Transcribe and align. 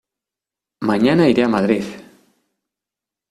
Mañana 0.89 1.29
iré 1.31 1.41
a 1.45 1.53
Madrid. 1.55 1.85